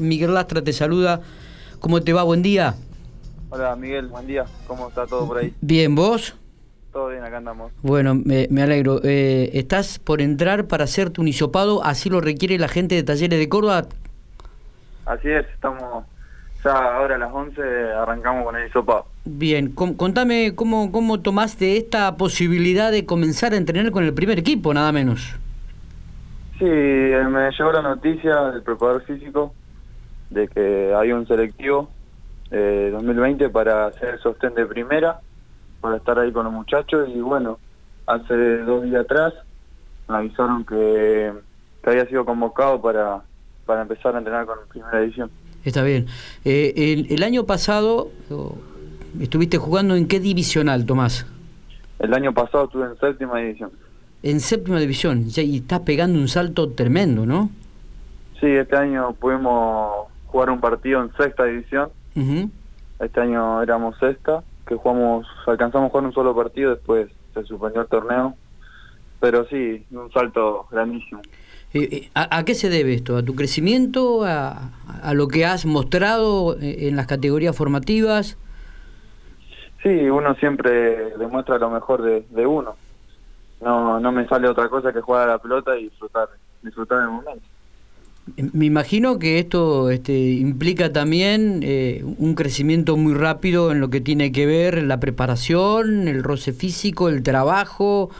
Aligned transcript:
Miguel 0.00 0.34
Lastra 0.34 0.62
te 0.62 0.72
saluda. 0.72 1.22
¿Cómo 1.78 2.02
te 2.02 2.12
va? 2.12 2.22
Buen 2.22 2.42
día. 2.42 2.74
Hola 3.48 3.74
Miguel, 3.76 4.08
buen 4.08 4.26
día. 4.26 4.44
¿Cómo 4.66 4.88
está 4.88 5.06
todo 5.06 5.26
por 5.26 5.38
ahí? 5.38 5.54
Bien, 5.60 5.94
¿vos? 5.94 6.36
Todo 6.92 7.08
bien, 7.08 7.24
acá 7.24 7.38
andamos. 7.38 7.72
Bueno, 7.82 8.14
me, 8.14 8.62
alegro. 8.62 9.00
Eh, 9.02 9.50
¿Estás 9.54 9.98
por 9.98 10.20
entrar 10.20 10.66
para 10.66 10.84
hacerte 10.84 11.20
un 11.20 11.28
hisopado? 11.28 11.82
¿Así 11.82 12.10
lo 12.10 12.20
requiere 12.20 12.58
la 12.58 12.68
gente 12.68 12.94
de 12.94 13.02
Talleres 13.02 13.38
de 13.38 13.48
Córdoba? 13.48 13.86
Así 15.06 15.28
es, 15.28 15.46
estamos 15.54 16.04
ya 16.62 16.72
ahora 16.72 17.14
a 17.14 17.18
las 17.18 17.32
11 17.32 17.62
arrancamos 17.92 18.44
con 18.44 18.56
el 18.56 18.68
hisopado. 18.68 19.06
Bien, 19.24 19.72
contame 19.72 20.54
cómo, 20.54 20.92
cómo 20.92 21.20
tomaste 21.20 21.76
esta 21.76 22.16
posibilidad 22.16 22.92
de 22.92 23.06
comenzar 23.06 23.54
a 23.54 23.56
entrenar 23.56 23.90
con 23.92 24.04
el 24.04 24.12
primer 24.12 24.38
equipo, 24.38 24.74
nada 24.74 24.92
menos. 24.92 25.34
Sí, 26.58 26.66
eh, 26.66 27.24
me 27.30 27.50
llegó 27.50 27.72
la 27.72 27.82
noticia 27.82 28.42
del 28.50 28.62
preparador 28.62 29.02
físico 29.04 29.54
de 30.30 30.48
que 30.48 30.94
hay 30.94 31.12
un 31.12 31.26
selectivo 31.26 31.90
eh, 32.50 32.90
2020 32.92 33.50
para 33.50 33.86
hacer 33.86 34.14
el 34.14 34.20
sostén 34.20 34.54
de 34.54 34.66
primera, 34.66 35.20
para 35.80 35.96
estar 35.96 36.18
ahí 36.18 36.32
con 36.32 36.44
los 36.44 36.52
muchachos 36.52 37.08
y 37.14 37.20
bueno, 37.20 37.58
hace 38.06 38.58
dos 38.58 38.82
días 38.84 39.04
atrás 39.04 39.34
me 40.08 40.16
avisaron 40.16 40.64
que, 40.64 41.32
había 41.84 42.06
sido 42.06 42.24
convocado 42.24 42.80
para, 42.80 43.22
para 43.64 43.82
empezar 43.82 44.14
a 44.14 44.18
entrenar 44.18 44.46
con 44.46 44.58
primera 44.68 45.00
edición. 45.00 45.30
Está 45.64 45.82
bien. 45.82 46.06
Eh, 46.44 47.06
el, 47.08 47.22
año 47.22 47.44
pasado 47.46 48.10
estuviste 49.20 49.58
jugando 49.58 49.94
en 49.94 50.08
qué 50.08 50.20
divisional, 50.20 50.86
Tomás? 50.86 51.26
El 51.98 52.14
año 52.14 52.32
pasado 52.32 52.64
estuve 52.64 52.86
en 52.86 52.98
séptima 52.98 53.38
división. 53.38 53.70
En 54.22 54.40
séptima 54.40 54.78
división, 54.78 55.26
y 55.34 55.56
estás 55.56 55.80
pegando 55.80 56.18
un 56.18 56.28
salto 56.28 56.70
tremendo, 56.70 57.24
¿no? 57.26 57.50
Sí, 58.40 58.46
este 58.46 58.76
año 58.76 59.12
pudimos 59.14 60.09
jugar 60.30 60.50
un 60.50 60.60
partido 60.60 61.02
en 61.02 61.12
sexta 61.14 61.44
división. 61.44 61.90
Este 62.98 63.20
año 63.20 63.62
éramos 63.62 63.98
sexta, 63.98 64.42
que 64.66 64.76
jugamos, 64.76 65.26
alcanzamos 65.46 65.88
a 65.88 65.90
jugar 65.90 66.04
un 66.06 66.12
solo 66.12 66.34
partido, 66.34 66.74
después 66.74 67.10
se 67.34 67.44
suspendió 67.44 67.82
el 67.82 67.88
torneo. 67.88 68.34
Pero 69.20 69.44
sí, 69.46 69.84
un 69.90 70.10
salto 70.12 70.66
grandísimo. 70.70 71.20
¿A, 72.14 72.44
qué 72.44 72.54
se 72.54 72.68
debe 72.68 72.94
esto? 72.94 73.16
¿A 73.16 73.22
tu 73.22 73.34
crecimiento? 73.34 74.24
¿A, 74.24 74.70
a 75.02 75.14
lo 75.14 75.28
que 75.28 75.44
has 75.44 75.66
mostrado 75.66 76.56
en 76.60 76.96
las 76.96 77.06
categorías 77.06 77.56
formativas? 77.56 78.38
Sí, 79.82 79.88
uno 79.88 80.34
siempre 80.34 81.16
demuestra 81.16 81.58
lo 81.58 81.70
mejor 81.70 82.02
de, 82.02 82.24
de 82.30 82.46
uno. 82.46 82.76
No, 83.60 84.00
no 84.00 84.12
me 84.12 84.26
sale 84.26 84.48
otra 84.48 84.68
cosa 84.68 84.92
que 84.92 85.00
jugar 85.00 85.28
a 85.28 85.32
la 85.32 85.38
pelota 85.38 85.78
y 85.78 85.84
disfrutar, 85.84 86.28
disfrutar 86.62 87.00
del 87.00 87.08
momento. 87.08 87.44
Me 88.52 88.66
imagino 88.66 89.18
que 89.18 89.38
esto 89.38 89.90
este, 89.90 90.12
implica 90.12 90.92
también 90.92 91.60
eh, 91.62 92.04
un 92.18 92.34
crecimiento 92.34 92.96
muy 92.96 93.14
rápido 93.14 93.72
en 93.72 93.80
lo 93.80 93.90
que 93.90 94.00
tiene 94.00 94.30
que 94.30 94.46
ver 94.46 94.82
la 94.82 95.00
preparación, 95.00 96.06
el 96.06 96.22
roce 96.22 96.52
físico, 96.52 97.08
el 97.08 97.22
trabajo, 97.22 98.10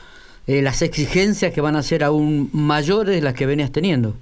eh, 0.46 0.62
las 0.62 0.82
exigencias 0.82 1.52
que 1.52 1.60
van 1.60 1.76
a 1.76 1.82
ser 1.82 2.02
aún 2.02 2.50
mayores 2.52 3.14
de 3.14 3.22
las 3.22 3.34
que 3.34 3.46
venías 3.46 3.70
teniendo. 3.70 4.14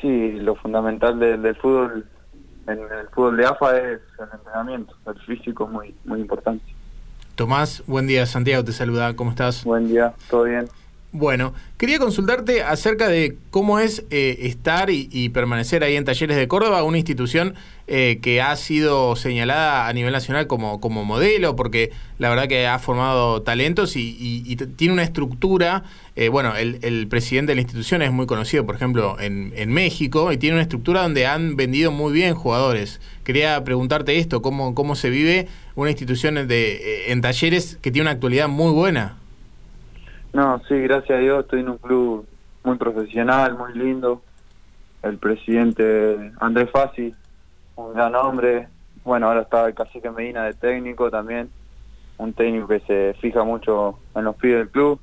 Sí, 0.00 0.32
lo 0.32 0.54
fundamental 0.54 1.18
del 1.18 1.56
fútbol, 1.56 2.06
en 2.66 2.78
el 2.78 3.08
fútbol 3.12 3.36
de 3.36 3.46
AFA 3.46 3.76
es 3.78 4.00
el 4.18 4.28
entrenamiento, 4.32 4.94
el 5.06 5.20
físico 5.22 5.64
es 5.64 5.70
muy, 5.70 5.94
muy 6.04 6.20
importante. 6.20 6.64
Tomás, 7.34 7.82
buen 7.86 8.06
día, 8.06 8.24
Santiago 8.26 8.64
te 8.64 8.72
saluda, 8.72 9.14
¿cómo 9.16 9.30
estás? 9.30 9.64
Buen 9.64 9.88
día, 9.88 10.14
todo 10.30 10.44
bien. 10.44 10.66
Bueno, 11.12 11.54
quería 11.78 11.98
consultarte 11.98 12.62
acerca 12.62 13.08
de 13.08 13.38
cómo 13.50 13.78
es 13.78 14.04
eh, 14.10 14.38
estar 14.40 14.90
y, 14.90 15.28
permanecer 15.30 15.82
ahí 15.82 15.96
en 15.96 16.04
Talleres 16.04 16.36
de 16.36 16.48
Córdoba, 16.48 16.82
una 16.82 16.98
institución 16.98 17.54
eh, 17.86 18.18
que 18.20 18.42
ha 18.42 18.54
sido 18.56 19.16
señalada 19.16 19.88
a 19.88 19.92
nivel 19.94 20.12
nacional 20.12 20.46
como, 20.46 20.80
como 20.80 21.04
modelo, 21.04 21.56
porque 21.56 21.90
la 22.18 22.28
verdad 22.28 22.48
que 22.48 22.66
ha 22.66 22.78
formado 22.78 23.40
talentos 23.42 23.94
y, 23.96 24.56
tiene 24.76 24.92
una 24.92 25.04
estructura. 25.04 25.84
Eh, 26.16 26.28
bueno, 26.28 26.54
el, 26.56 27.06
presidente 27.08 27.52
de 27.52 27.56
la 27.56 27.62
institución 27.62 28.02
es 28.02 28.12
muy 28.12 28.26
conocido, 28.26 28.66
por 28.66 28.74
ejemplo, 28.74 29.16
en, 29.18 29.52
en, 29.56 29.72
México, 29.72 30.32
y 30.32 30.36
tiene 30.36 30.56
una 30.56 30.62
estructura 30.62 31.02
donde 31.02 31.26
han 31.26 31.56
vendido 31.56 31.92
muy 31.92 32.12
bien 32.12 32.34
jugadores. 32.34 33.00
Quería 33.24 33.62
preguntarte 33.64 34.18
esto, 34.18 34.42
cómo, 34.42 34.74
cómo 34.74 34.96
se 34.96 35.08
vive 35.08 35.48
una 35.76 35.90
institución 35.90 36.46
de, 36.46 37.10
en 37.10 37.22
Talleres 37.22 37.78
que 37.80 37.90
tiene 37.90 38.02
una 38.02 38.12
actualidad 38.12 38.48
muy 38.48 38.72
buena. 38.72 39.16
No, 40.36 40.60
sí, 40.68 40.78
gracias 40.80 41.16
a 41.16 41.22
Dios 41.22 41.44
estoy 41.44 41.60
en 41.60 41.70
un 41.70 41.78
club 41.78 42.26
muy 42.62 42.76
profesional, 42.76 43.56
muy 43.56 43.72
lindo. 43.72 44.20
El 45.02 45.16
presidente 45.16 46.30
Andrés 46.40 46.68
Fassi, 46.70 47.14
un 47.76 47.94
gran 47.94 48.14
hombre. 48.14 48.68
Bueno, 49.02 49.28
ahora 49.28 49.40
está 49.40 49.66
el 49.66 49.74
cacique 49.74 50.10
Medina 50.10 50.44
de 50.44 50.52
técnico 50.52 51.10
también. 51.10 51.48
Un 52.18 52.34
técnico 52.34 52.68
que 52.68 52.80
se 52.80 53.14
fija 53.18 53.44
mucho 53.44 53.98
en 54.14 54.24
los 54.24 54.36
pibes 54.36 54.58
del 54.58 54.68
club. 54.68 55.00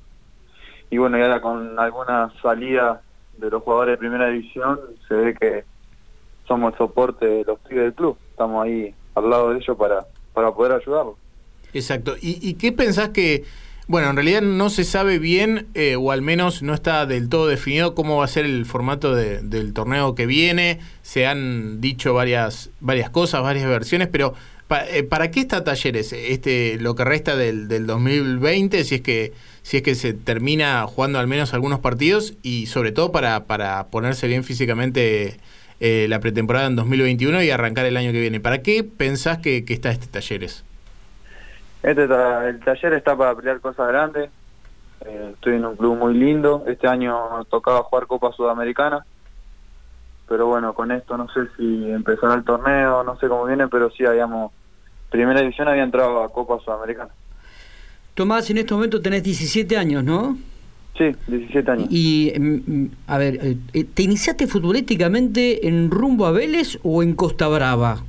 Y 0.91 0.99
bueno, 0.99 1.17
y 1.17 1.23
ahora 1.23 1.41
con 1.41 1.79
alguna 1.79 2.31
salida 2.39 3.01
de 3.35 3.49
los 3.49 3.63
jugadores 3.63 3.93
de 3.93 3.97
primera 3.97 4.27
división, 4.27 4.79
se 5.07 5.15
ve 5.15 5.33
que 5.33 5.63
somos 6.47 6.73
el 6.73 6.77
soporte 6.77 7.25
de 7.25 7.43
los 7.43 7.57
pibes 7.61 7.85
del 7.85 7.93
club. 7.95 8.19
Estamos 8.29 8.65
ahí 8.65 8.93
al 9.15 9.27
lado 9.31 9.49
de 9.49 9.57
ellos 9.57 9.75
para, 9.75 10.05
para 10.31 10.51
poder 10.51 10.73
ayudarlos. 10.73 11.15
Exacto. 11.73 12.13
¿Y, 12.21 12.37
¿Y 12.47 12.53
qué 12.53 12.71
pensás 12.71 13.09
que 13.09 13.45
bueno, 13.87 14.09
en 14.09 14.15
realidad 14.15 14.41
no 14.41 14.69
se 14.69 14.85
sabe 14.85 15.19
bien, 15.19 15.67
eh, 15.73 15.95
o 15.97 16.11
al 16.11 16.21
menos 16.21 16.61
no 16.63 16.73
está 16.73 17.05
del 17.05 17.27
todo 17.27 17.47
definido 17.47 17.95
cómo 17.95 18.17
va 18.17 18.25
a 18.25 18.29
ser 18.29 18.45
el 18.45 18.65
formato 18.65 19.13
del 19.13 19.73
torneo 19.73 20.15
que 20.15 20.25
viene. 20.25 20.79
Se 21.01 21.27
han 21.27 21.81
dicho 21.81 22.13
varias, 22.13 22.69
varias 22.79 23.09
cosas, 23.09 23.41
varias 23.43 23.67
versiones, 23.67 24.07
pero 24.07 24.35
eh, 24.89 25.03
¿para 25.03 25.31
qué 25.31 25.41
está 25.41 25.63
Talleres 25.63 26.13
este, 26.13 26.77
lo 26.79 26.95
que 26.95 27.03
resta 27.03 27.35
del, 27.35 27.67
del 27.67 27.85
2020? 27.85 28.83
Si 28.85 28.95
es, 28.95 29.01
que, 29.01 29.33
si 29.63 29.77
es 29.77 29.83
que 29.83 29.95
se 29.95 30.13
termina 30.13 30.85
jugando 30.87 31.19
al 31.19 31.27
menos 31.27 31.53
algunos 31.53 31.79
partidos 31.81 32.35
y 32.41 32.67
sobre 32.67 32.93
todo 32.93 33.11
para, 33.11 33.45
para 33.45 33.87
ponerse 33.87 34.27
bien 34.27 34.45
físicamente 34.45 35.39
eh, 35.81 36.07
la 36.07 36.21
pretemporada 36.21 36.67
en 36.67 36.77
2021 36.77 37.43
y 37.43 37.49
arrancar 37.49 37.85
el 37.85 37.97
año 37.97 38.13
que 38.13 38.21
viene. 38.21 38.39
¿Para 38.39 38.61
qué 38.61 38.85
pensás 38.85 39.39
que, 39.39 39.65
que 39.65 39.73
está 39.73 39.91
este 39.91 40.07
Talleres? 40.07 40.63
Este 41.83 42.03
el 42.03 42.59
taller 42.61 42.93
está 42.93 43.15
para 43.15 43.35
pelear 43.35 43.59
cosas 43.59 43.89
grandes. 43.89 44.29
Eh, 45.05 45.31
estoy 45.33 45.55
en 45.55 45.65
un 45.65 45.75
club 45.75 45.97
muy 45.97 46.13
lindo. 46.13 46.63
Este 46.65 46.87
año 46.87 47.43
tocaba 47.49 47.83
jugar 47.83 48.07
Copa 48.07 48.31
Sudamericana. 48.31 49.05
Pero 50.29 50.47
bueno, 50.47 50.73
con 50.73 50.91
esto 50.91 51.17
no 51.17 51.27
sé 51.27 51.41
si 51.57 51.91
empezará 51.91 52.35
el 52.35 52.45
torneo, 52.45 53.03
no 53.03 53.19
sé 53.19 53.27
cómo 53.27 53.45
viene, 53.45 53.67
pero 53.67 53.91
sí 53.91 54.05
habíamos, 54.05 54.53
primera 55.09 55.41
división 55.41 55.67
había 55.67 55.83
entrado 55.83 56.23
a 56.23 56.31
Copa 56.31 56.57
Sudamericana. 56.63 57.11
Tomás, 58.13 58.49
en 58.49 58.59
este 58.59 58.73
momento 58.73 59.01
tenés 59.01 59.21
17 59.21 59.75
años, 59.75 60.03
¿no? 60.05 60.37
Sí, 60.97 61.13
17 61.27 61.71
años. 61.71 61.87
Y, 61.89 62.31
mm, 62.39 62.85
a 63.07 63.17
ver, 63.17 63.39
eh, 63.73 63.83
¿te 63.83 64.03
iniciaste 64.03 64.47
futbolísticamente 64.47 65.67
en 65.67 65.91
rumbo 65.91 66.25
a 66.25 66.31
Vélez 66.31 66.79
o 66.83 67.03
en 67.03 67.15
Costa 67.15 67.49
Brava? 67.49 68.01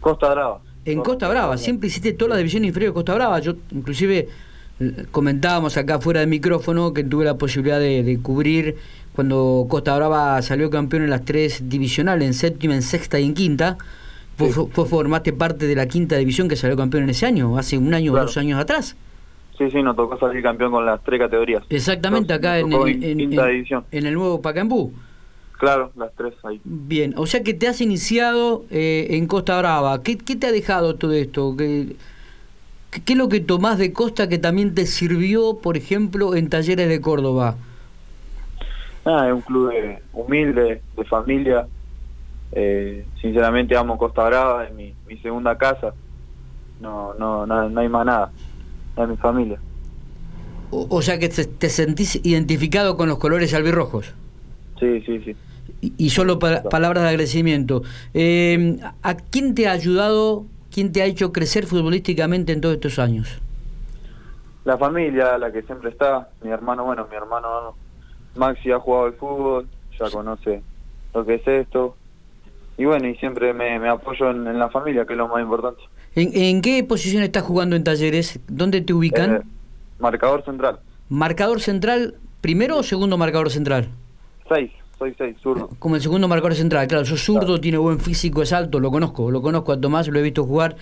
Costa 0.00 0.30
Brava. 0.30 0.60
En 0.84 1.00
Costa 1.00 1.28
Brava, 1.28 1.56
siempre 1.58 1.88
hiciste 1.88 2.12
toda 2.12 2.30
la 2.30 2.36
división 2.38 2.64
inferior 2.64 2.92
de 2.92 2.94
Costa 2.94 3.14
Brava. 3.14 3.38
Yo, 3.40 3.54
inclusive, 3.70 4.28
comentábamos 5.10 5.76
acá 5.76 5.98
fuera 5.98 6.20
del 6.20 6.28
micrófono 6.28 6.94
que 6.94 7.04
tuve 7.04 7.24
la 7.24 7.36
posibilidad 7.36 7.78
de, 7.78 8.18
cubrir 8.22 8.76
cuando 9.14 9.66
Costa 9.68 9.94
Brava 9.96 10.40
salió 10.42 10.70
campeón 10.70 11.02
en 11.02 11.10
las 11.10 11.24
tres 11.24 11.68
divisionales, 11.68 12.26
en 12.26 12.34
séptima, 12.34 12.74
en 12.74 12.82
sexta 12.82 13.20
y 13.20 13.26
en 13.26 13.34
quinta. 13.34 13.76
Vos, 14.38 14.88
formaste 14.88 15.34
parte 15.34 15.66
de 15.66 15.74
la 15.74 15.86
quinta 15.86 16.16
división 16.16 16.48
que 16.48 16.56
salió 16.56 16.76
campeón 16.76 17.04
en 17.04 17.10
ese 17.10 17.26
año, 17.26 17.58
hace 17.58 17.76
un 17.76 17.92
año 17.92 18.14
o 18.14 18.16
dos 18.16 18.38
años 18.38 18.58
atrás. 18.58 18.96
Sí, 19.58 19.70
sí, 19.70 19.82
nos 19.82 19.94
tocó 19.94 20.18
salir 20.18 20.42
campeón 20.42 20.70
con 20.70 20.86
las 20.86 21.04
tres 21.04 21.20
categorías. 21.20 21.62
Exactamente, 21.68 22.32
acá 22.32 22.58
en, 22.58 22.72
en, 22.72 23.20
en, 23.20 24.06
el 24.06 24.14
nuevo 24.14 24.40
Pacaembú. 24.40 24.94
Claro, 25.60 25.92
las 25.94 26.10
tres 26.14 26.32
ahí. 26.42 26.58
Bien, 26.64 27.12
o 27.18 27.26
sea 27.26 27.42
que 27.42 27.52
te 27.52 27.68
has 27.68 27.82
iniciado 27.82 28.64
eh, 28.70 29.08
en 29.10 29.26
Costa 29.26 29.58
Brava. 29.58 30.02
¿Qué, 30.02 30.16
te 30.16 30.46
ha 30.46 30.52
dejado 30.52 30.96
todo 30.96 31.12
esto? 31.12 31.54
¿Qué, 31.54 31.96
¿Qué, 32.90 33.12
es 33.12 33.18
lo 33.18 33.28
que 33.28 33.40
tomás 33.40 33.76
de 33.76 33.92
Costa 33.92 34.26
que 34.26 34.38
también 34.38 34.74
te 34.74 34.86
sirvió, 34.86 35.58
por 35.58 35.76
ejemplo, 35.76 36.34
en 36.34 36.48
Talleres 36.48 36.88
de 36.88 37.02
Córdoba? 37.02 37.56
Ah, 39.04 39.26
es 39.28 39.34
un 39.34 39.42
club 39.42 39.70
humilde, 40.14 40.80
de 40.96 41.04
familia. 41.04 41.66
Eh, 42.52 43.04
sinceramente 43.20 43.76
amo 43.76 43.98
Costa 43.98 44.24
Brava, 44.24 44.64
es 44.64 44.72
mi, 44.72 44.94
mi 45.06 45.18
segunda 45.18 45.58
casa. 45.58 45.92
No, 46.80 47.12
no, 47.18 47.44
no, 47.44 47.68
no 47.68 47.80
hay 47.82 47.88
más 47.90 48.06
nada. 48.06 48.32
Es 48.96 49.06
mi 49.06 49.18
familia. 49.18 49.60
O, 50.70 51.02
sea 51.02 51.18
que 51.18 51.28
te 51.28 51.68
sentís 51.68 52.18
identificado 52.24 52.96
con 52.96 53.10
los 53.10 53.18
colores 53.18 53.52
albirrojos. 53.52 54.14
Sí, 54.80 55.00
sí, 55.02 55.20
sí 55.24 55.36
y, 55.80 56.10
solo 56.10 56.38
palabras 56.38 57.02
de 57.02 57.08
agradecimiento. 57.08 57.82
Eh, 58.14 58.78
¿A 59.02 59.14
quién 59.14 59.54
te 59.54 59.68
ha 59.68 59.72
ayudado, 59.72 60.44
quién 60.72 60.92
te 60.92 61.02
ha 61.02 61.06
hecho 61.06 61.32
crecer 61.32 61.66
futbolísticamente 61.66 62.52
en 62.52 62.60
todos 62.60 62.74
estos 62.74 62.98
años? 62.98 63.40
La 64.64 64.76
familia, 64.76 65.38
la 65.38 65.50
que 65.50 65.62
siempre 65.62 65.90
está. 65.90 66.28
Mi 66.42 66.50
hermano, 66.50 66.84
bueno, 66.84 67.06
mi 67.10 67.16
hermano 67.16 67.74
Maxi 68.36 68.70
ha 68.70 68.78
jugado 68.78 69.06
al 69.06 69.14
fútbol, 69.14 69.68
ya 69.98 70.10
conoce 70.10 70.62
lo 71.14 71.24
que 71.24 71.34
es 71.34 71.46
esto. 71.46 71.96
y 72.76 72.84
bueno, 72.84 73.08
y 73.08 73.16
siempre 73.16 73.52
me, 73.52 73.78
me 73.78 73.88
apoyo 73.88 74.30
en, 74.30 74.46
en, 74.46 74.58
la 74.58 74.68
familia, 74.68 75.06
que 75.06 75.14
es 75.14 75.18
lo 75.18 75.28
más 75.28 75.42
importante. 75.42 75.80
¿En, 76.14 76.30
en 76.34 76.60
qué 76.60 76.84
posición 76.84 77.22
estás 77.22 77.42
jugando 77.42 77.74
en 77.76 77.84
talleres? 77.84 78.38
¿Dónde 78.48 78.80
te 78.80 78.92
ubican? 78.92 79.36
Eh, 79.36 79.40
marcador 79.98 80.44
central. 80.44 80.80
¿Marcador 81.08 81.60
central 81.60 82.16
primero 82.40 82.76
o 82.78 82.82
segundo 82.82 83.16
marcador 83.18 83.50
central? 83.50 83.88
Seis, 84.52 84.70
soy 84.98 85.14
seis, 85.16 85.36
zurdo. 85.42 85.70
Como 85.78 85.94
el 85.96 86.02
segundo 86.02 86.26
marcador 86.28 86.54
central, 86.56 86.86
claro, 86.88 87.04
sos 87.04 87.22
zurdo, 87.24 87.46
Claro. 87.46 87.60
tiene 87.60 87.78
buen 87.78 88.00
físico, 88.00 88.42
es 88.42 88.52
alto, 88.52 88.80
lo 88.80 88.90
conozco, 88.90 89.30
lo 89.30 89.40
conozco 89.40 89.72
a 89.72 89.80
Tomás, 89.80 90.08
lo 90.08 90.18
he 90.18 90.22
visto 90.22 90.44
jugar 90.44 90.76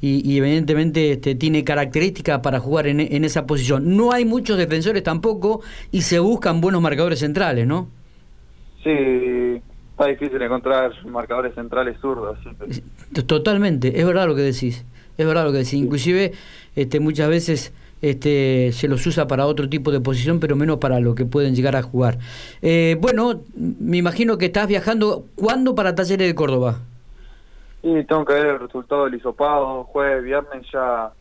y, 0.00 0.28
y 0.28 0.38
evidentemente 0.38 1.12
este, 1.12 1.36
tiene 1.36 1.62
características 1.62 2.40
para 2.40 2.58
jugar 2.58 2.88
en, 2.88 2.98
en 3.00 3.24
esa 3.24 3.46
posición. 3.46 3.96
No 3.96 4.12
hay 4.12 4.24
muchos 4.24 4.58
defensores 4.58 5.02
tampoco 5.04 5.60
y 5.92 6.02
se 6.02 6.18
buscan 6.18 6.60
buenos 6.60 6.82
marcadores 6.82 7.20
centrales, 7.20 7.66
¿no? 7.66 7.88
Sí, 8.82 8.90
está 9.92 10.06
difícil 10.08 10.42
encontrar 10.42 10.90
marcadores 11.06 11.54
centrales 11.54 11.96
zurdos. 12.00 12.36
Totalmente, 13.26 14.00
es 14.00 14.04
verdad 14.06 14.26
lo 14.26 14.34
que 14.34 14.42
decís, 14.42 14.84
es 15.16 15.26
verdad 15.26 15.44
lo 15.44 15.52
que 15.52 15.58
decís. 15.58 15.74
Inclusive 15.74 16.32
este, 16.74 16.98
muchas 16.98 17.28
veces 17.28 17.72
este, 18.02 18.72
se 18.72 18.88
los 18.88 19.06
usa 19.06 19.26
para 19.28 19.46
otro 19.46 19.68
tipo 19.68 19.92
de 19.92 20.00
posición, 20.00 20.40
pero 20.40 20.56
menos 20.56 20.78
para 20.78 21.00
lo 21.00 21.14
que 21.14 21.24
pueden 21.24 21.54
llegar 21.54 21.76
a 21.76 21.82
jugar. 21.82 22.18
Eh, 22.60 22.96
bueno, 23.00 23.40
me 23.54 23.96
imagino 23.96 24.36
que 24.36 24.46
estás 24.46 24.66
viajando, 24.66 25.24
¿cuándo 25.36 25.74
para 25.74 25.94
Talleres 25.94 26.26
de 26.26 26.34
Córdoba? 26.34 26.80
Y 27.82 28.04
tengo 28.04 28.24
que 28.24 28.34
ver 28.34 28.46
el 28.46 28.58
resultado 28.58 29.04
del 29.04 29.14
hisopado, 29.14 29.84
jueves, 29.84 30.24
viernes, 30.24 30.66
ya, 30.72 31.12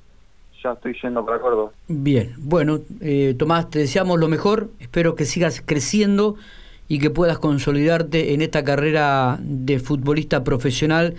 ya 0.63 0.71
estoy 0.71 0.97
yendo 1.01 1.23
para 1.23 1.39
Córdoba. 1.39 1.71
Bien, 1.87 2.33
bueno, 2.39 2.79
eh, 2.99 3.35
Tomás, 3.37 3.69
te 3.69 3.79
deseamos 3.79 4.19
lo 4.19 4.27
mejor, 4.27 4.69
espero 4.79 5.15
que 5.15 5.25
sigas 5.25 5.61
creciendo 5.63 6.35
y 6.87 6.99
que 6.99 7.11
puedas 7.11 7.37
consolidarte 7.37 8.33
en 8.33 8.41
esta 8.41 8.63
carrera 8.63 9.37
de 9.39 9.79
futbolista 9.79 10.43
profesional. 10.43 11.13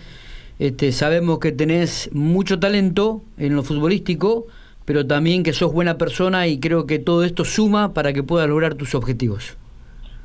Este, 0.58 0.92
sabemos 0.92 1.38
que 1.38 1.50
tenés 1.50 2.10
mucho 2.12 2.60
talento 2.60 3.22
en 3.38 3.56
lo 3.56 3.62
futbolístico, 3.62 4.46
pero 4.84 5.06
también 5.06 5.42
que 5.42 5.52
sos 5.52 5.72
buena 5.72 5.98
persona 5.98 6.46
y 6.46 6.60
creo 6.60 6.86
que 6.86 6.98
todo 6.98 7.24
esto 7.24 7.44
suma 7.44 7.92
para 7.94 8.12
que 8.12 8.22
puedas 8.22 8.48
lograr 8.48 8.74
tus 8.74 8.94
objetivos. 8.94 9.56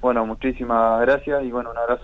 Bueno, 0.01 0.25
muchísimas 0.25 1.01
gracias 1.01 1.43
y 1.43 1.51
bueno, 1.51 1.71
un 1.71 1.77
abrazo 1.77 2.03